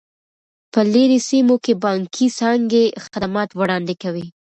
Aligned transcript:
په 0.71 0.79
لیرې 0.93 1.19
سیمو 1.29 1.55
کې 1.63 1.73
بانکي 1.83 2.27
څانګې 2.39 2.83
خدمات 3.03 3.49
وړاندې 3.59 3.95
کوي. 4.03 4.27